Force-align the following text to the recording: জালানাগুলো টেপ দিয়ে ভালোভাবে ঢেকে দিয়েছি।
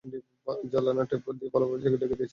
জালানাগুলো 0.71 1.05
টেপ 1.11 1.25
দিয়ে 1.31 1.51
ভালোভাবে 1.53 1.79
ঢেকে 1.83 1.97
দিয়েছি। 2.11 2.25